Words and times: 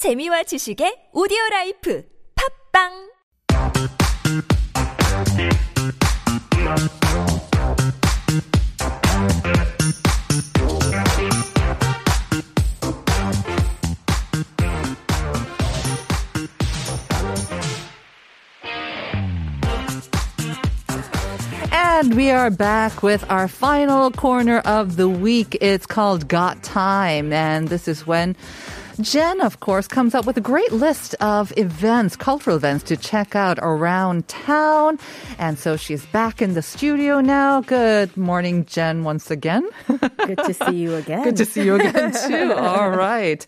재미와 0.00 0.43
지식의 0.43 1.09
오디오 1.13 1.37
라이프 1.51 2.03
팝빵 2.73 3.11
And 22.01 22.15
we 22.15 22.31
are 22.31 22.49
back 22.49 23.03
with 23.03 23.23
our 23.29 23.47
final 23.47 24.09
corner 24.09 24.57
of 24.65 24.95
the 24.95 25.07
week. 25.07 25.55
It's 25.61 25.85
called 25.85 26.27
Got 26.27 26.63
Time. 26.63 27.31
And 27.31 27.69
this 27.69 27.87
is 27.87 28.07
when 28.07 28.35
Jen, 29.01 29.41
of 29.41 29.59
course, 29.59 29.87
comes 29.87 30.13
up 30.13 30.25
with 30.25 30.37
a 30.37 30.41
great 30.41 30.71
list 30.71 31.15
of 31.21 31.51
events, 31.57 32.15
cultural 32.15 32.55
events 32.55 32.83
to 32.85 32.97
check 32.97 33.35
out 33.35 33.57
around 33.61 34.27
town. 34.27 34.99
And 35.39 35.57
so 35.57 35.75
she's 35.77 36.05
back 36.07 36.41
in 36.41 36.53
the 36.53 36.61
studio 36.61 37.19
now. 37.21 37.61
Good 37.61 38.15
morning, 38.15 38.65
Jen, 38.65 39.03
once 39.03 39.31
again. 39.31 39.67
Good 39.87 40.37
to 40.45 40.53
see 40.53 40.75
you 40.75 40.95
again. 41.01 41.23
Good 41.23 41.37
to 41.37 41.45
see 41.45 41.63
you 41.63 41.75
again, 41.75 42.11
too. 42.27 42.53
All 42.53 42.89
right. 42.91 43.45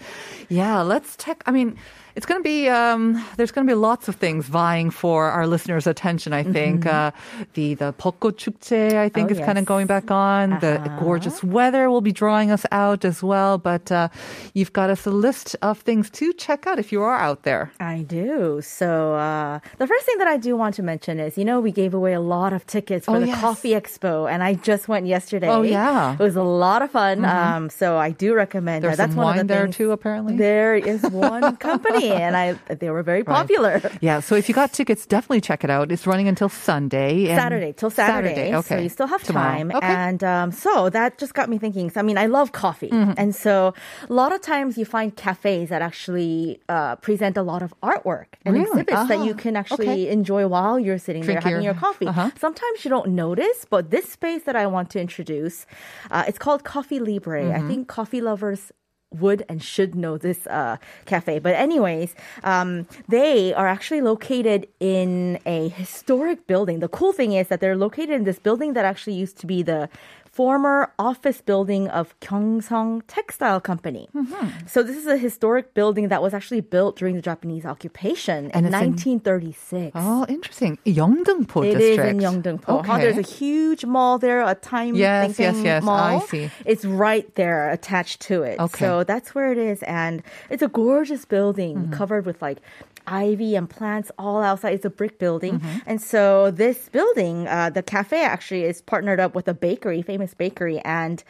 Yeah, 0.50 0.82
let's 0.82 1.16
check. 1.18 1.44
I 1.46 1.52
mean, 1.52 1.78
it's 2.17 2.27
going 2.27 2.41
to 2.41 2.43
be 2.43 2.69
um, 2.69 3.25
there's 3.37 3.53
going 3.53 3.65
to 3.65 3.71
be 3.71 3.77
lots 3.79 4.09
of 4.09 4.17
things 4.17 4.47
vying 4.47 4.91
for 4.91 5.27
our 5.31 5.47
listeners' 5.47 5.87
attention. 5.87 6.33
I 6.33 6.43
think 6.43 6.85
uh, 6.85 7.13
the 7.55 7.75
the 7.75 7.93
벚꽃 7.95 8.37
축제 8.43 8.99
I 8.99 9.09
think 9.09 9.29
Mm-hmm. 9.31 9.39
Oh, 9.39 9.41
is 9.41 9.47
kind 9.47 9.59
of 9.59 9.63
yes. 9.63 9.69
going 9.69 9.87
back 9.87 10.11
on. 10.11 10.59
The 10.59 10.81
Uh-huh. 10.83 10.99
gorgeous 10.99 11.45
weather 11.45 11.91
will 11.91 12.01
be 12.01 12.11
drawing 12.11 12.51
us 12.51 12.67
out 12.73 13.05
as 13.05 13.23
well. 13.23 13.55
But 13.59 13.93
uh, 13.93 14.09
you've 14.55 14.73
got 14.73 14.91
us 14.91 15.07
a 15.07 15.13
list 15.15 15.55
of 15.63 15.79
things 15.79 16.11
to 16.19 16.33
check 16.35 16.67
out 16.67 16.79
if 16.83 16.91
you 16.91 17.03
are 17.03 17.15
out 17.19 17.45
there. 17.45 17.71
I 17.79 18.03
do. 18.03 18.61
So 18.67 19.15
uh, 19.15 19.61
the 19.79 19.87
first 19.87 20.05
thing 20.05 20.19
that 20.19 20.27
I 20.27 20.39
do 20.39 20.57
want 20.57 20.75
to 20.77 20.83
mention 20.83 21.21
is, 21.21 21.39
you 21.39 21.45
know, 21.45 21.61
we 21.61 21.71
gave 21.71 21.95
away 21.95 22.15
a 22.15 22.21
lot 22.21 22.53
of 22.53 22.67
tickets 22.67 23.07
for 23.07 23.17
Oh, 23.17 23.21
the 23.21 23.29
yes. 23.31 23.41
Coffee 23.41 23.73
Expo, 23.79 24.27
and 24.29 24.43
I 24.43 24.55
just 24.55 24.89
went 24.89 25.07
yesterday. 25.07 25.47
Oh, 25.49 25.63
yeah. 25.63 26.15
it 26.19 26.25
was 26.25 26.35
a 26.35 26.43
lot 26.43 26.83
of 26.83 26.91
fun. 26.91 27.23
Um, 27.25 27.71
so 27.71 27.97
I 27.97 28.11
do 28.11 28.35
recommend 28.35 28.83
There's 28.83 28.97
that. 28.99 29.15
That's 29.15 29.15
some 29.15 29.23
one 29.23 29.39
wine 29.39 29.41
of 29.43 29.47
the 29.47 29.55
there 29.55 29.65
things- 29.71 29.77
too, 29.77 29.93
apparently. 29.93 30.35
There 30.37 30.75
is 30.75 31.03
one 31.15 31.57
company, 31.63 32.02
and 32.26 32.36
I 32.36 32.54
they 32.74 32.90
were 32.90 33.04
very 33.04 33.24
popular. 33.24 33.82
Yeah, 34.02 34.20
so 34.20 34.36
if 34.36 34.50
you 34.50 34.56
got 34.56 34.74
tickets, 34.74 35.06
definitely 35.06 35.42
check 35.42 35.64
it 35.64 35.70
out. 35.70 35.92
It's 35.92 36.06
running 36.08 36.28
until 36.28 36.50
Sunday. 36.50 37.28
and- 37.30 37.40
Saturday 37.40 37.74
till 37.74 37.90
Saturday, 37.90 38.56
Okay. 38.56 38.76
so 38.78 38.82
you 38.82 38.90
still 38.90 39.08
have 39.08 39.24
Tomorrow. 39.24 39.52
time. 39.58 39.72
Okay. 39.72 39.86
And 39.88 40.24
um, 40.24 40.52
so 40.52 40.90
that 40.90 41.18
just 41.18 41.34
got 41.34 41.50
me 41.50 41.58
thinking. 41.58 41.90
So, 41.90 42.00
I 42.00 42.04
mean, 42.04 42.18
I 42.18 42.26
love 42.28 42.52
coffee, 42.52 42.90
Mm-hmm. 42.90 43.14
and 43.18 43.36
so 43.36 43.74
a 44.10 44.14
lot 44.14 44.32
of 44.34 44.42
times 44.42 44.78
you 44.78 44.86
find 44.86 45.16
cafes 45.16 45.70
that 45.70 45.82
actually 45.82 46.60
uh, 46.70 46.96
present 46.98 47.38
a 47.38 47.44
lot 47.44 47.62
of 47.62 47.74
artwork 47.82 48.26
and 48.46 48.56
Really? 48.56 48.68
exhibits 48.70 49.08
that 49.08 49.20
you 49.26 49.34
Ah, 49.34 49.38
can 49.44 49.56
actually 49.56 49.90
okay. 49.90 50.10
enjoy 50.10 50.48
while 50.48 50.80
you're 50.80 50.98
sitting 50.98 51.24
Drink 51.24 51.42
there 51.42 51.52
having 51.52 51.64
your- 51.64 51.74
your, 51.74 51.80
coffee. 51.80 52.08
uh-huh. 52.08 52.30
Sometimes 52.38 52.84
you 52.84 52.90
don't 52.90 53.10
notice, 53.10 53.66
but 53.70 53.90
this 53.92 54.06
space 54.10 54.44
that 54.44 54.56
I 54.56 54.66
want 54.68 54.90
to 54.92 55.00
introduce, 55.00 55.66
uh, 56.12 56.24
it's 56.28 56.38
called 56.40 56.64
Coffee 56.64 57.00
Libre. 57.00 57.44
Mm-hmm. 57.44 57.66
I 57.66 57.68
think 57.68 57.88
coffee 57.88 58.22
lovers 58.22 58.72
would 59.14 59.46
and 59.50 59.62
should 59.64 59.96
know 59.96 60.18
this 60.18 60.48
uh, 60.48 60.78
cafe. 61.06 61.40
But 61.40 61.56
anyways, 61.56 62.16
um, 62.44 62.88
they 63.08 63.54
are 63.54 63.68
actually 63.68 64.02
located 64.02 64.68
in 64.80 65.40
a 65.46 65.70
historic 65.70 66.48
building. 66.48 66.80
The 66.80 66.88
cool 66.88 67.14
thing 67.14 67.34
is 67.34 67.48
that 67.48 67.62
they're 67.62 67.78
located 67.78 68.12
in 68.12 68.24
this 68.24 68.40
building 68.40 68.74
that 68.74 68.86
actually 68.86 69.14
used 69.14 69.38
to 69.40 69.48
be 69.48 69.64
the 69.64 69.90
former 70.34 70.92
office 70.98 71.42
building 71.42 71.88
of 71.90 72.20
Gyeongseong 72.20 73.04
Textile 73.06 73.62
Company. 73.62 74.10
Mm-hmm. 74.16 74.66
So 74.66 74.82
this 74.82 74.98
is 74.98 75.06
a 75.06 75.16
historic 75.18 75.76
building 75.76 76.08
that 76.10 76.24
was 76.24 76.34
actually 76.34 76.62
built 76.62 76.96
during 76.98 77.14
the 77.16 77.22
Japanese 77.22 77.66
occupation 77.68 78.50
And 78.50 78.66
in 78.66 78.74
it's 78.74 78.82
in- 78.84 78.90
1936. 79.22 79.92
Oh, 79.94 80.26
interesting. 80.28 80.80
Yeongdeungpo 80.88 81.64
It 81.68 81.78
is 81.78 81.98
district. 81.98 82.10
in 82.10 82.18
Yeongdeungpo. 82.20 82.66
huh? 82.66 82.78
Okay. 82.94 83.02
There's 83.02 83.18
a 83.20 83.30
huge 83.40 83.86
mall 83.86 84.18
there, 84.18 84.42
a 84.42 84.56
time 84.56 84.96
Yes, 84.96 85.38
yes, 85.38 85.56
yes, 85.64 85.84
I 85.84 85.86
mall. 85.86 86.22
see. 86.22 86.50
It's 86.66 86.84
right 86.84 87.30
there 87.36 87.70
attached 87.70 88.22
to 88.22 88.42
it. 88.42 88.60
Okay. 88.60 88.80
So 88.86 89.04
that's 89.04 89.36
where 89.36 89.52
it 89.52 89.60
is. 89.60 89.84
And 89.84 90.24
it's 90.50 90.64
a 90.64 90.68
gorgeous 90.68 91.26
building 91.26 91.76
Mm-hmm. 91.78 91.94
covered 91.94 92.26
with 92.26 92.42
like 92.42 92.58
ivy 93.06 93.56
and 93.60 93.70
plants 93.70 94.10
all 94.18 94.42
outside. 94.42 94.74
It's 94.76 94.86
a 94.86 94.90
brick 94.90 95.20
building. 95.20 95.60
Mm-hmm. 95.60 95.78
And 95.86 96.02
so 96.02 96.52
this 96.52 96.88
building, 96.88 97.48
uh, 97.50 97.70
the 97.70 97.84
cafe 97.84 98.24
actually 98.24 98.64
is 98.64 98.82
partnered 98.82 99.20
up 99.20 99.36
with 99.36 99.48
a 99.50 99.54
bakery, 99.54 100.02
famous 100.02 100.23
bakery. 100.34 100.80
And 100.86 101.24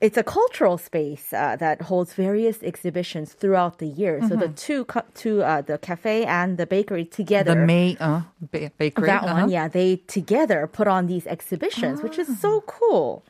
it's 0.00 0.18
a 0.18 0.22
cultural 0.22 0.76
space 0.76 1.32
uh, 1.32 1.56
that 1.56 1.82
holds 1.82 2.12
various 2.12 2.62
exhibitions 2.62 3.32
throughout 3.32 3.78
the 3.78 3.86
year. 3.86 4.20
So 4.28 4.36
the 4.36 4.48
two, 4.48 4.84
co- 4.84 5.08
two 5.14 5.42
uh, 5.42 5.62
the 5.62 5.78
cafe 5.78 6.24
and 6.24 6.58
the 6.58 6.66
bakery 6.66 7.06
together. 7.06 7.52
Mm-hmm. 7.52 7.60
the 7.60 7.66
May 7.66 7.96
uh, 7.98 8.20
ba- 8.52 8.72
bakery. 8.76 9.06
That 9.06 9.24
uh-huh. 9.24 9.42
one, 9.42 9.50
yeah, 9.50 9.68
they 9.68 10.02
together 10.06 10.66
put 10.66 10.86
on 10.86 11.06
these 11.06 11.26
exhibitions, 11.26 12.02
which 12.02 12.18
is 12.18 12.38
so 12.40 12.60
cool. 12.66 13.24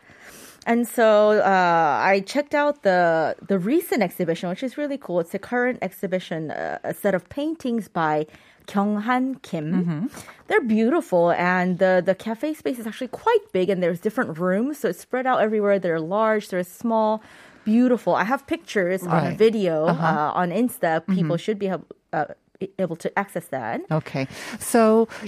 And 0.66 0.86
so 0.96 1.38
uh, 1.40 2.12
I 2.12 2.20
checked 2.26 2.54
out 2.62 2.82
the 2.82 3.36
the 3.50 3.58
recent 3.58 4.02
exhibition, 4.02 4.48
which 4.50 4.62
is 4.68 4.76
really 4.76 4.98
cool. 4.98 5.20
It's 5.20 5.34
a 5.34 5.38
current 5.52 5.78
exhibition, 5.88 6.50
uh, 6.50 6.78
a 6.82 6.92
set 6.92 7.14
of 7.14 7.22
paintings 7.38 7.84
by 7.88 8.26
Kyunghan 8.66 9.40
Kim. 9.42 9.66
Mm-hmm. 9.72 10.06
They're 10.48 10.66
beautiful, 10.78 11.30
and 11.30 11.78
the 11.78 12.02
the 12.04 12.16
cafe 12.16 12.52
space 12.54 12.78
is 12.80 12.86
actually 12.90 13.12
quite 13.24 13.44
big, 13.52 13.70
and 13.70 13.78
there's 13.82 14.00
different 14.00 14.30
rooms, 14.38 14.78
so 14.80 14.88
it's 14.88 15.00
spread 15.00 15.26
out 15.30 15.38
everywhere. 15.40 15.78
They're 15.78 16.00
large, 16.18 16.48
they're 16.50 16.64
small, 16.82 17.22
beautiful. 17.64 18.12
I 18.22 18.24
have 18.24 18.42
pictures 18.54 19.02
on 19.04 19.08
a 19.08 19.12
Right. 19.14 19.26
Uh-huh. 19.28 19.36
video 19.46 19.74
uh, 19.86 20.40
on 20.40 20.50
Insta. 20.50 20.92
People 21.16 21.36
should 21.44 21.58
be 21.64 21.68
able, 21.68 21.86
uh, 22.12 22.26
able 22.84 22.96
to 23.04 23.08
access 23.22 23.46
that. 23.56 23.80
Okay. 24.00 24.26
So 24.58 24.82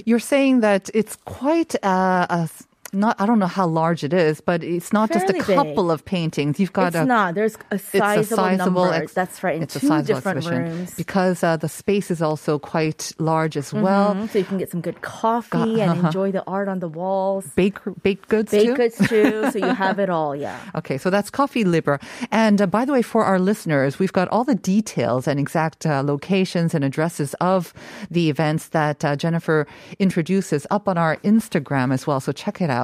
you're 0.07 0.25
saying 0.33 0.59
that 0.67 0.89
it's 0.93 1.15
quite 1.39 1.75
uh, 1.83 2.27
a 2.29 2.49
not 2.93 3.15
I 3.19 3.25
don't 3.25 3.39
know 3.39 3.47
how 3.47 3.67
large 3.67 4.03
it 4.03 4.13
is, 4.13 4.41
but 4.41 4.63
it's 4.63 4.91
not 4.93 5.11
just 5.11 5.25
a 5.29 5.33
Fairly 5.33 5.45
big. 5.45 5.55
couple 5.57 5.91
of 5.91 6.03
paintings. 6.05 6.59
You've 6.59 6.73
got 6.73 6.87
It's 6.87 6.95
a 6.97 7.05
not. 7.05 7.35
There's 7.35 7.55
a 7.71 7.75
it's 7.75 7.93
a 7.93 7.97
sizable, 7.97 8.35
sizable 8.37 8.85
number. 8.85 9.03
ex- 9.03 9.13
That's 9.13 9.43
right. 9.43 9.57
In 9.57 9.63
it's 9.63 9.75
a 9.75 9.79
two 9.79 9.87
sizable 9.87 10.15
different 10.15 10.37
exhibition 10.37 10.63
rooms. 10.77 10.95
because 10.95 11.43
uh, 11.43 11.57
the 11.57 11.69
space 11.69 12.09
is 12.11 12.21
also 12.21 12.57
quite 12.59 13.11
large 13.19 13.57
as 13.57 13.73
well. 13.73 14.15
Mhm. 14.15 14.29
So 14.29 14.39
you 14.39 14.45
can 14.45 14.57
get 14.57 14.71
some 14.71 14.81
good 14.81 15.01
coffee 15.01 15.81
and 15.81 15.99
enjoy 16.05 16.31
the 16.31 16.43
art 16.45 16.67
on 16.67 16.79
the 16.79 16.87
walls. 16.89 17.45
Bake, 17.55 17.77
baked 18.01 18.27
goods 18.29 18.51
Baked 18.51 18.65
too. 18.65 18.75
goods 18.75 18.97
too. 19.09 19.51
So 19.51 19.59
you 19.59 19.73
have 19.85 19.99
it 19.99 20.09
all. 20.09 20.35
Yeah. 20.35 20.57
Okay, 20.75 20.97
so 20.97 21.09
that's 21.09 21.29
Coffee 21.29 21.63
Libre. 21.63 21.99
And 22.31 22.61
uh, 22.61 22.67
by 22.67 22.85
the 22.85 22.93
way, 22.93 23.01
for 23.01 23.23
our 23.25 23.39
listeners, 23.39 23.99
we've 23.99 24.13
got 24.13 24.27
all 24.29 24.43
the 24.43 24.55
details 24.55 25.27
and 25.27 25.39
exact 25.39 25.85
uh, 25.85 26.01
locations 26.03 26.73
and 26.73 26.83
addresses 26.83 27.33
of 27.41 27.73
the 28.09 28.29
events 28.29 28.69
that 28.69 29.03
uh, 29.05 29.15
Jennifer 29.15 29.67
introduces 29.99 30.65
up 30.71 30.87
on 30.87 30.97
our 30.97 31.17
Instagram 31.17 31.93
as 31.93 32.07
well. 32.07 32.19
So 32.19 32.31
check 32.31 32.61
it 32.61 32.69
out. 32.69 32.78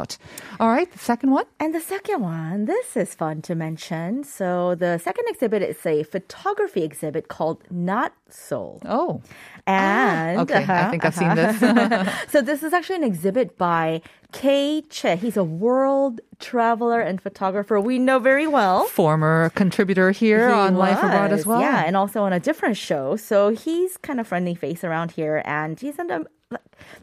All 0.59 0.69
right, 0.69 0.91
the 0.91 0.99
second 0.99 1.31
one. 1.31 1.45
And 1.59 1.73
the 1.73 1.79
second 1.81 2.21
one, 2.21 2.65
this 2.65 2.95
is 2.95 3.13
fun 3.15 3.41
to 3.43 3.55
mention. 3.55 4.23
So 4.23 4.75
the 4.75 4.97
second 4.97 5.25
exhibit 5.29 5.61
is 5.61 5.85
a 5.85 6.03
photography 6.03 6.83
exhibit 6.83 7.27
called 7.27 7.63
Not 7.69 8.13
Soul. 8.29 8.81
Oh, 8.85 9.21
And 9.67 10.39
okay. 10.41 10.63
I 10.63 10.63
uh-huh, 10.63 10.91
think 10.91 11.05
I've 11.05 11.15
seen 11.15 11.29
uh-huh. 11.29 12.03
this. 12.03 12.13
so 12.31 12.41
this 12.41 12.63
is 12.63 12.73
actually 12.73 12.97
an 12.97 13.03
exhibit 13.03 13.57
by 13.57 14.01
Kei 14.31 14.83
Che. 14.89 15.15
He's 15.15 15.37
a 15.37 15.43
world 15.43 16.19
traveler 16.39 16.99
and 16.99 17.21
photographer 17.21 17.79
we 17.79 17.97
know 17.99 18.19
very 18.19 18.47
well. 18.47 18.83
Former 18.85 19.49
contributor 19.55 20.11
here 20.11 20.49
He 20.49 20.53
on 20.53 20.75
Life 20.75 20.99
Abroad 20.99 21.31
as 21.31 21.45
well. 21.45 21.61
Yeah, 21.61 21.83
and 21.85 21.95
also 21.95 22.23
on 22.23 22.33
a 22.33 22.39
different 22.39 22.77
show. 22.77 23.15
So 23.15 23.49
he's 23.49 23.97
kind 23.97 24.19
of 24.19 24.27
friendly 24.27 24.55
face 24.55 24.83
around 24.83 25.11
here, 25.11 25.41
and 25.45 25.79
he's 25.79 25.97
an, 25.99 26.27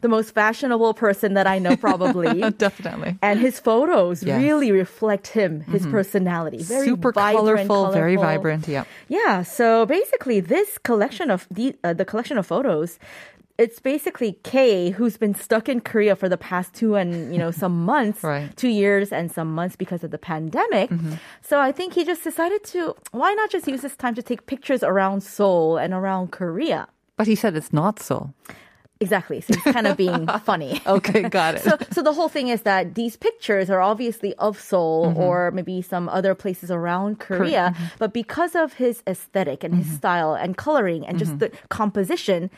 the 0.01 0.07
most 0.07 0.33
fashionable 0.33 0.93
person 0.93 1.33
that 1.33 1.47
I 1.47 1.59
know, 1.59 1.75
probably. 1.75 2.41
Definitely. 2.57 3.17
And 3.21 3.39
his 3.39 3.59
photos 3.59 4.23
Yes. 4.23 4.35
Mm-hmm. 4.35 4.43
really 4.43 4.71
reflect 4.71 5.27
him, 5.27 5.61
his 5.61 5.85
personality. 5.87 6.61
Very 6.63 6.85
Super 6.87 7.11
vibrant, 7.11 7.67
colorful, 7.67 7.91
very 7.91 8.15
vibrant. 8.15 8.67
Yeah. 8.67 8.83
Yeah. 9.07 9.43
So 9.43 9.85
basically, 9.85 10.39
this 10.39 10.77
collection 10.79 11.29
of 11.31 11.47
the 11.51 11.75
uh, 11.83 11.93
the 11.93 12.05
collection 12.05 12.37
of 12.37 12.45
photos. 12.47 12.99
It's 13.59 13.79
basically 13.79 14.31
Kay 14.43 14.89
who's 14.89 15.15
been 15.15 15.35
stuck 15.35 15.69
in 15.69 15.79
Korea 15.81 16.15
for 16.15 16.27
the 16.27 16.37
past 16.37 16.73
two 16.73 16.95
and 16.95 17.31
you 17.31 17.37
know 17.37 17.51
some 17.51 17.85
months, 17.93 18.23
Right. 18.23 18.49
two 18.57 18.67
years 18.67 19.13
and 19.13 19.31
some 19.31 19.53
months 19.53 19.75
because 19.75 20.03
of 20.03 20.09
the 20.09 20.17
pandemic. 20.17 20.89
So 21.43 21.59
I 21.59 21.71
think 21.71 21.93
he 21.93 22.03
just 22.03 22.23
decided 22.23 22.63
to 22.73 22.95
why 23.11 23.31
not 23.35 23.51
just 23.51 23.67
use 23.67 23.81
this 23.81 23.95
time 23.95 24.15
to 24.15 24.23
take 24.23 24.47
pictures 24.47 24.81
around 24.83 25.21
Seoul 25.21 25.77
and 25.77 25.93
around 25.93 26.31
Korea. 26.31 26.87
But 27.15 27.27
he 27.27 27.35
said 27.35 27.55
it's 27.55 27.71
not 27.71 27.99
so. 28.01 28.33
Exactly. 29.03 29.39
So 29.41 29.53
he's 29.53 29.73
kind 29.77 29.87
of 29.91 29.95
being 30.05 30.23
funny. 30.49 30.81
Okay, 30.87 31.21
got 31.39 31.55
it. 31.55 31.61
So, 31.67 31.77
so 31.95 31.99
the 32.01 32.13
whole 32.17 32.29
thing 32.35 32.47
is 32.55 32.61
that 32.63 32.95
these 32.95 33.15
pictures 33.27 33.69
are 33.73 33.81
obviously 33.91 34.31
of 34.47 34.53
Seoul 34.69 34.97
Mm-hmm. 35.03 35.19
or 35.25 35.51
maybe 35.51 35.81
some 35.93 36.05
other 36.17 36.33
places 36.43 36.69
around 36.71 37.19
Korea, 37.19 37.75
but 37.99 38.13
because 38.21 38.53
of 38.63 38.67
his 38.83 39.03
aesthetic 39.13 39.59
and 39.65 39.73
his 39.75 39.87
Mm-hmm. 39.87 40.01
style 40.01 40.33
and 40.43 40.55
coloring 40.65 41.01
and 41.07 41.19
just 41.19 41.33
the 41.39 41.49
composition, 41.69 42.49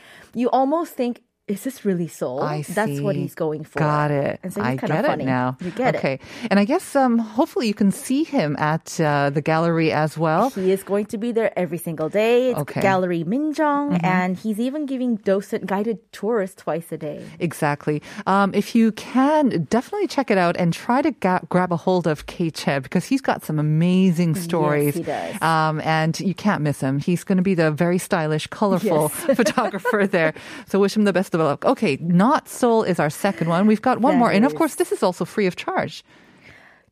you 0.42 0.48
almost 0.60 0.94
think 0.94 1.22
is 1.48 1.64
this 1.64 1.86
really 1.86 2.08
Seoul? 2.08 2.42
I 2.42 2.64
That's 2.64 3.00
what 3.02 3.16
he's 3.16 3.36
going 3.36 3.64
for. 3.66 3.78
Got 3.78 4.10
it. 4.10 4.40
And 4.42 4.52
so 4.52 4.62
he's 4.62 4.68
I 4.68 4.78
kind 4.78 4.92
get 4.94 5.06
of 5.06 5.12
funny. 5.12 5.24
it 5.26 5.28
now. 5.28 5.58
You 5.62 5.70
get 5.70 5.96
okay. 5.96 6.14
it. 6.16 6.22
And 6.50 6.60
I 6.60 6.66
guess 6.66 6.96
um, 6.96 7.20
hopefully 7.20 7.68
you 7.68 7.76
can 7.76 7.92
see 7.92 8.24
him 8.24 8.56
at 8.58 9.00
uh, 9.00 9.30
the 9.30 9.42
gallery 9.44 9.92
as 9.92 10.18
well. 10.18 10.50
He 10.50 10.72
is 10.72 10.82
going 10.82 11.06
to 11.08 11.20
be 11.20 11.32
there 11.32 11.54
every 11.58 11.78
single 11.78 12.10
day. 12.10 12.50
It's 12.50 12.60
Okay. 12.66 12.82
Gallery 12.82 13.24
Minjong, 13.24 14.04
and 14.04 14.36
he's 14.36 14.60
even 14.60 14.88
giving 14.88 15.18
docent 15.18 15.68
guided 15.68 16.00
tours 16.12 16.56
twice 16.56 16.92
a 16.92 16.98
day. 16.98 17.24
Exactly. 17.40 18.02
Um, 18.26 18.52
if 18.56 18.74
you 18.74 18.92
can, 18.94 19.68
definitely 19.70 20.08
check 20.08 20.32
it 20.32 20.40
out 20.40 20.58
and 20.58 20.74
try 20.74 21.04
to 21.04 21.12
ga- 21.12 21.42
grab 21.50 21.72
a 21.72 21.78
hold 21.78 22.08
of 22.08 22.26
K 22.26 22.50
Cheb 22.50 22.82
because 22.84 23.06
he's 23.06 23.22
got 23.22 23.46
some 23.46 23.60
amazing 23.60 24.34
stories. 24.34 24.96
he 24.96 25.04
does. 25.04 25.40
Um, 25.44 25.80
and 25.82 26.20
you 26.20 26.34
can't 26.34 26.64
miss 26.64 26.80
him. 26.82 26.98
He's 26.98 27.24
going 27.24 27.38
to 27.38 27.44
be 27.44 27.54
the 27.54 27.70
very 27.70 28.00
stylish, 28.00 28.48
colorful 28.48 29.10
photographer 29.46 30.08
there. 30.08 30.34
So 30.68 30.80
wish 30.80 30.96
him 30.96 31.04
the 31.04 31.14
best 31.14 31.35
Okay, 31.42 31.98
Not 32.02 32.48
Soul 32.50 32.84
is 32.84 33.00
our 33.00 33.10
second 33.10 33.48
one. 33.50 33.68
We've 33.68 33.82
got 33.82 34.00
one 34.02 34.14
That 34.16 34.20
more. 34.20 34.32
And 34.32 34.46
of 34.46 34.56
course, 34.56 34.76
this 34.76 34.92
is 34.92 35.04
also 35.04 35.26
free 35.26 35.46
of 35.48 35.56
charge. 35.56 36.04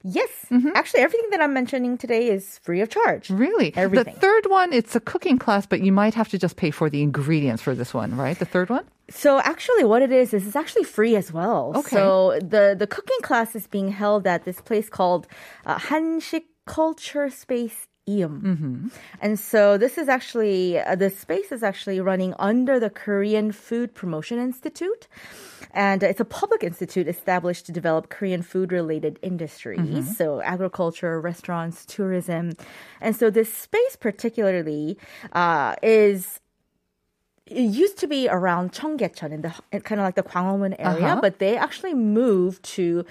Yes, 0.05 0.29
Mm-hmm. 0.51 0.69
actually, 0.75 0.99
everything 0.99 1.29
that 1.31 1.41
I'm 1.41 1.53
mentioning 1.53 1.97
today 1.97 2.27
is 2.27 2.59
free 2.61 2.81
of 2.81 2.89
charge. 2.89 3.29
Really? 3.29 3.71
Everything. 3.75 4.13
The 4.13 4.19
third 4.19 4.45
one, 4.47 4.73
it's 4.73 4.95
a 4.95 4.99
cooking 4.99 5.39
class, 5.39 5.65
but 5.65 5.79
you 5.81 5.91
might 5.93 6.13
have 6.13 6.27
to 6.29 6.37
just 6.37 6.57
pay 6.57 6.71
for 6.71 6.89
the 6.89 7.01
ingredients 7.01 7.63
for 7.63 7.73
this 7.73 7.93
one, 7.93 8.15
right? 8.17 8.37
The 8.37 8.45
third 8.45 8.69
one? 8.69 8.83
So 9.09 9.39
actually, 9.39 9.85
what 9.85 10.01
it 10.01 10.11
is 10.11 10.33
is 10.33 10.45
it's 10.45 10.55
actually 10.57 10.83
free 10.83 11.15
as 11.15 11.31
well. 11.31 11.71
Okay. 11.75 11.95
So 11.95 12.37
the 12.41 12.75
the 12.77 12.85
cooking 12.85 13.21
class 13.21 13.55
is 13.55 13.65
being 13.67 13.89
held 13.91 14.27
at 14.27 14.43
this 14.43 14.59
place 14.61 14.89
called 14.89 15.25
uh, 15.65 15.77
Hanshik 15.79 16.43
Culture 16.65 17.29
Space. 17.29 17.87
Eum. 18.07 18.41
Mm-hmm. 18.41 18.87
And 19.21 19.39
so 19.39 19.77
this 19.77 19.97
is 19.97 20.09
actually 20.09 20.77
uh, 20.79 20.95
the 20.95 21.09
space 21.09 21.51
is 21.51 21.63
actually 21.63 21.99
running 22.01 22.33
under 22.37 22.79
the 22.79 22.89
Korean 22.89 23.51
Food 23.53 23.93
Promotion 23.95 24.39
Institute, 24.39 25.07
and 25.71 26.03
it's 26.03 26.19
a 26.19 26.25
public 26.25 26.63
institute 26.63 27.07
established 27.07 27.65
to 27.67 27.71
develop 27.71 28.09
Korean 28.09 28.41
food 28.41 28.71
related 28.73 29.19
industries, 29.21 29.79
Mm-hmm. 29.79 30.11
so 30.19 30.41
agriculture, 30.41 31.21
restaurants, 31.21 31.85
tourism, 31.85 32.53
and 32.99 33.15
so 33.15 33.29
this 33.29 33.51
space 33.53 33.95
particularly 33.95 34.97
uh, 35.31 35.75
is 35.81 36.39
it 37.45 37.59
used 37.83 37.97
to 37.99 38.07
be 38.07 38.29
around 38.29 38.71
Cheonggyecheon 38.71 39.31
in 39.31 39.41
the 39.41 39.51
kind 39.81 39.99
of 39.99 40.05
like 40.05 40.15
the 40.15 40.23
Gwanghwamun 40.23 40.75
area, 40.79 41.07
Uh-huh. 41.07 41.21
but 41.21 41.39
they 41.39 41.57
actually 41.57 41.93
moved 41.93 42.63
to 42.77 43.05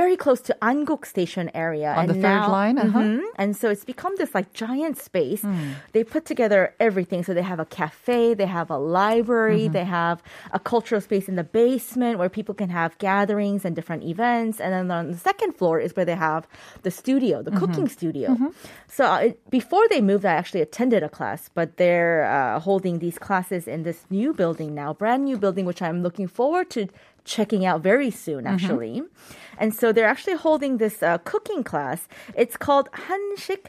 very 0.00 0.16
close 0.24 0.40
to 0.48 0.52
Anguk 0.70 1.02
Station 1.14 1.46
area 1.66 1.90
On 2.02 2.06
the 2.12 2.18
third 2.26 2.44
line, 2.58 2.76
uh-huh. 2.78 2.98
Mhm. 3.00 3.20
and 3.42 3.50
so 3.60 3.66
it's 3.74 3.84
become 3.94 4.14
this 4.22 4.32
like 4.38 4.48
giant 4.64 4.96
space. 5.08 5.42
Hmm. 5.42 5.72
They 5.94 6.02
put 6.14 6.24
together 6.32 6.60
everything. 6.86 7.20
So 7.26 7.30
they 7.38 7.46
have 7.52 7.60
a 7.66 7.68
cafe, 7.80 8.20
they 8.42 8.50
have 8.58 8.68
a 8.78 8.80
library, 9.00 9.64
Mm-hmm. 9.64 9.78
they 9.78 9.86
have 10.02 10.16
a 10.58 10.60
cultural 10.72 11.00
space 11.08 11.26
in 11.32 11.36
the 11.42 11.48
basement 11.62 12.14
where 12.20 12.30
people 12.38 12.54
can 12.62 12.70
have 12.80 12.90
gatherings 13.08 13.60
and 13.66 13.72
different 13.78 14.02
events, 14.14 14.56
and 14.62 14.70
then 14.74 14.86
on 14.98 15.04
the 15.14 15.18
second 15.30 15.50
floor 15.58 15.76
is 15.86 15.90
where 15.96 16.08
they 16.10 16.18
have 16.30 16.42
the 16.86 16.90
studio, 17.02 17.34
the 17.42 17.50
Mm-hmm. 17.50 17.60
cooking 17.72 17.88
studio. 17.98 18.28
So 18.96 19.02
uh, 19.04 19.30
before 19.58 19.84
they 19.92 20.00
moved, 20.10 20.24
I 20.32 20.34
actually 20.40 20.62
attended 20.68 21.02
a 21.02 21.08
class, 21.18 21.40
but 21.58 21.68
they're 21.80 22.18
uh, 22.38 22.60
holding 22.68 22.94
these 23.04 23.18
classes 23.26 23.62
in 23.74 23.80
this 23.88 23.98
new 24.18 24.30
building 24.40 24.70
now, 24.82 24.90
brand 25.02 25.22
new 25.28 25.36
building, 25.44 25.64
which 25.70 25.82
I'm 25.86 26.00
looking 26.06 26.28
forward 26.38 26.66
to 26.76 26.80
checking 27.24 27.64
out 27.64 27.80
very 27.82 28.10
soon, 28.10 28.46
actually. 28.46 29.02
And 29.58 29.74
so 29.74 29.92
they're 29.92 30.08
actually 30.08 30.36
holding 30.36 30.78
this 30.78 31.02
uh, 31.02 31.18
cooking 31.18 31.62
class. 31.64 32.08
It's 32.34 32.56
called 32.56 32.88
Hanshik, 32.92 33.66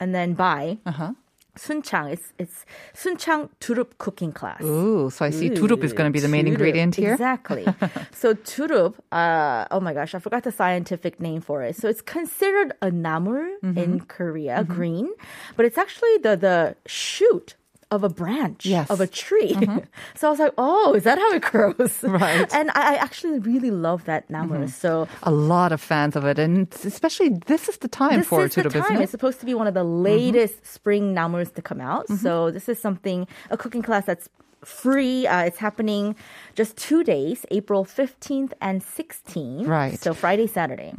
and 0.00 0.14
then 0.14 0.34
by 0.34 0.78
Uh-huh. 0.86 1.12
Sunchang. 1.56 2.10
It's 2.10 2.32
it's 2.36 2.64
Sunchang 2.94 3.48
Turup 3.60 3.90
cooking 3.98 4.32
class. 4.32 4.60
Ooh, 4.62 5.08
so 5.08 5.24
I 5.24 5.30
see 5.30 5.50
turup 5.50 5.84
is 5.84 5.92
going 5.92 6.08
to 6.10 6.12
be 6.12 6.18
the 6.18 6.26
main 6.28 6.46
Turup, 6.46 6.48
ingredient 6.54 6.96
here. 6.96 7.12
Exactly. 7.12 7.64
so 8.12 8.34
turup, 8.34 8.94
uh, 9.12 9.66
oh 9.70 9.78
my 9.78 9.94
gosh, 9.94 10.16
I 10.16 10.18
forgot 10.18 10.42
the 10.42 10.50
scientific 10.50 11.20
name 11.20 11.40
for 11.40 11.62
it. 11.62 11.76
So 11.76 11.88
it's 11.88 12.02
considered 12.02 12.72
a 12.82 12.90
namul 12.90 13.46
Mm-hmm. 13.62 13.78
in 13.78 14.00
Korea, 14.00 14.64
green, 14.64 15.08
but 15.56 15.64
it's 15.64 15.78
actually 15.78 16.18
the 16.26 16.34
the 16.36 16.74
shoot 16.86 17.54
of 17.94 18.04
a 18.04 18.08
branch 18.08 18.66
Yes. 18.66 18.84
Mm-hmm. 18.84 18.92
of 18.92 19.00
a 19.00 19.06
tree. 19.06 19.52
Mm-hmm. 19.52 19.78
so 20.14 20.28
I 20.28 20.30
was 20.30 20.38
like, 20.38 20.52
oh, 20.58 20.94
is 20.94 21.04
that 21.04 21.18
how 21.18 21.32
it 21.32 21.42
grows? 21.42 22.02
Right. 22.24 22.52
And 22.54 22.70
I, 22.74 22.94
I 22.94 22.96
actually 22.96 23.38
really 23.40 23.70
love 23.70 24.04
that 24.04 24.28
namul. 24.28 24.64
Mm-hmm. 24.64 24.66
So 24.68 25.08
a 25.22 25.30
lot 25.32 25.72
of 25.72 25.80
fans 25.80 26.14
of 26.16 26.24
it, 26.24 26.38
and 26.38 26.68
especially 26.84 27.30
this 27.46 27.68
is 27.68 27.78
the 27.78 27.88
time 27.88 28.18
this 28.20 28.28
for 28.28 28.44
is 28.44 28.54
the 28.54 28.62
time. 28.70 29.02
It's 29.02 29.10
supposed 29.10 29.40
to 29.40 29.46
be 29.46 29.54
one 29.54 29.66
of 29.66 29.74
the 29.74 29.84
mm-hmm. 29.84 30.02
latest 30.02 30.64
spring 30.66 31.14
namuls 31.14 31.52
to 31.54 31.62
come 31.62 31.80
out. 31.80 32.08
So 32.08 32.50
this 32.50 32.68
is 32.68 32.78
something 32.78 33.26
a 33.50 33.56
cooking 33.56 33.82
class 33.82 34.04
that's 34.04 34.28
free. 34.66 35.26
Uh, 35.26 35.42
it's 35.42 35.58
happening 35.58 36.16
just 36.54 36.76
two 36.76 37.02
days, 37.04 37.44
April 37.50 37.84
fifteenth 37.84 38.52
and 38.60 38.82
sixteenth. 38.82 39.66
Right. 39.66 39.98
So 39.98 40.14
Friday, 40.14 40.46
Saturday. 40.46 40.92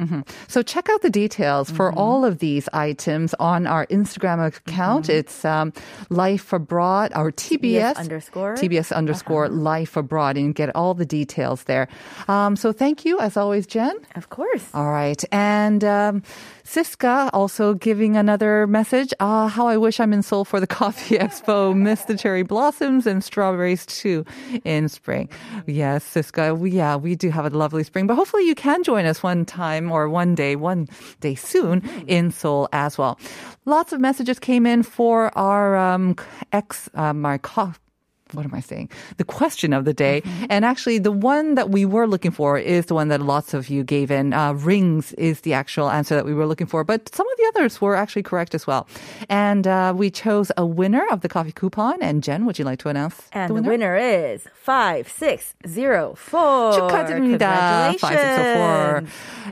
So 0.48 0.62
check 0.62 0.90
out 0.90 1.02
the 1.02 1.10
details 1.10 1.70
for 1.72 1.90
Mm-hmm. 1.90 1.98
all 2.00 2.26
of 2.26 2.40
these 2.40 2.68
items 2.74 3.34
on 3.40 3.68
our 3.68 3.86
Instagram 3.88 4.46
account. 4.46 5.08
It's 5.10 5.46
um, 5.46 5.72
Life 6.10 6.52
Abroad, 6.54 7.12
our 7.14 7.32
TBS, 7.32 7.96
underscore. 7.98 8.56
TBS 8.56 8.92
underscore 8.96 9.50
Life 9.50 9.96
Abroad, 9.98 10.38
and 10.38 10.54
get 10.56 10.76
all 10.76 10.94
the 10.94 11.06
details 11.06 11.64
there. 11.64 11.88
Um, 12.28 12.56
so 12.56 12.72
thank 12.72 13.06
you 13.06 13.20
as 13.20 13.38
always, 13.38 13.68
Jen. 13.68 13.96
Of 14.16 14.30
course. 14.30 14.68
All 14.74 14.90
right. 14.92 15.24
And 15.32 15.84
um, 15.84 16.24
Siska 16.66 17.30
also 17.32 17.76
giving 17.76 18.18
another 18.18 18.66
message. 18.66 19.14
Ah, 19.20 19.48
how 19.48 19.68
I 19.68 19.78
wish 19.78 20.00
I'm 20.00 20.12
in 20.12 20.24
Seoul 20.24 20.46
for 20.46 20.60
the 20.60 20.68
Coffee 20.82 21.18
Expo. 21.18 21.76
Miss 21.78 22.04
the 22.06 22.18
cherry 22.18 22.42
blossoms 22.42 23.06
and 23.06 23.24
strawberries 23.24 23.86
too 23.86 24.26
in 24.64 24.90
spring. 24.90 25.30
Yes, 25.68 26.04
Siska. 26.04 26.58
Yeah, 26.72 26.96
we 26.96 27.16
do 27.16 27.30
have 27.30 27.46
a 27.46 27.50
lovely 27.50 27.84
spring, 27.84 28.08
but 28.08 28.16
hopefully 28.16 28.48
you 28.48 28.56
can 28.56 28.84
join 28.84 29.06
us 29.06 29.22
one 29.22 29.46
time 29.46 29.92
or 29.92 30.10
one 30.10 30.34
day, 30.34 30.56
one 30.56 30.88
day 31.20 31.36
soon 31.36 31.84
in 32.08 32.32
Seoul 32.32 32.68
as 32.74 32.98
well. 32.98 33.20
Lots 33.66 33.94
of 33.94 34.02
messages 34.02 34.40
came 34.40 34.66
in 34.66 34.82
for 34.82 35.36
our 35.38 35.78
um, 35.78 36.16
ex, 36.52 36.90
um, 36.96 37.22
what 38.33 38.47
am 38.47 38.55
I 38.55 38.61
saying? 38.61 38.91
The 39.17 39.25
question 39.25 39.73
of 39.73 39.85
the 39.85 39.93
day. 39.93 40.23
And 40.49 40.65
actually, 40.65 40.99
the 40.99 41.11
one 41.11 41.57
that 41.57 41.71
we 41.71 41.85
were 41.85 42.07
looking 42.07 42.31
for 42.31 42.57
is 42.59 42.87
the 42.87 42.95
one 42.95 43.09
that 43.09 43.21
lots 43.21 43.55
of 43.55 43.69
you 43.69 43.83
gave 43.83 44.09
in. 44.13 44.33
Uh, 44.33 44.53
rings 44.53 45.13
is 45.15 45.41
the 45.41 45.53
actual 45.53 45.91
answer 45.91 46.15
that 46.15 46.25
we 46.25 46.33
were 46.33 46.47
looking 46.47 46.69
for, 46.69 46.85
but 46.85 47.13
some 47.13 47.27
of 47.29 47.37
the 47.39 47.47
others 47.49 47.81
were 47.81 47.97
actually 47.97 48.23
correct 48.23 48.55
as 48.55 48.69
well. 48.69 48.87
And 49.29 49.67
uh, 49.67 49.95
we 49.97 50.11
chose 50.13 50.53
a 50.57 50.65
winner 50.65 51.05
of 51.11 51.23
the 51.23 51.29
coffee 51.29 51.51
coupon. 51.51 52.01
And 52.01 52.23
Jen, 52.23 52.47
would 52.47 52.57
you 52.57 52.65
like 52.65 52.79
to 52.81 52.89
announce 52.89 53.17
And 53.33 53.51
the 53.51 53.55
the 53.55 53.63
winner? 53.69 53.95
winner 53.95 53.97
is 53.97 54.47
five 54.55 55.09
six 55.11 55.55
zero 55.67 56.15
four. 56.15 56.71
축하드립니다. 56.79 57.99
Congratulations. 57.99 58.01
5604. 58.01 59.03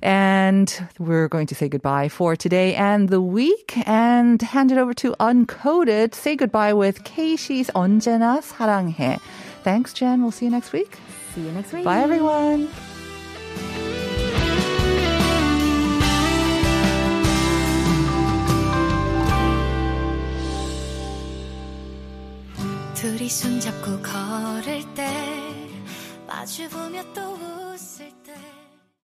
And 0.02 0.88
we're 1.00 1.26
going 1.26 1.49
to 1.49 1.56
say 1.56 1.69
goodbye 1.69 2.08
for 2.08 2.37
today 2.37 2.76
and 2.76 3.08
the 3.08 3.20
week 3.20 3.75
and 3.88 4.40
hand 4.40 4.70
it 4.70 4.79
over 4.79 4.94
to 4.94 5.17
Uncoded. 5.19 6.14
Say 6.14 6.37
goodbye 6.37 6.73
with 6.75 7.02
Keishi's 7.02 7.70
언제나 7.75 8.40
사 8.40 8.62
랑해. 8.65 9.19
Thanks, 9.63 9.94
Jen. 9.94 10.22
We'll 10.22 10.32
see 10.32 10.46
you 10.46 10.51
next 10.51 10.74
week. 10.74 10.98
See 11.34 11.41
you 11.41 11.51
next 11.51 11.74
week. 11.74 11.86
Bye, 11.86 12.01
everyone. 12.01 12.70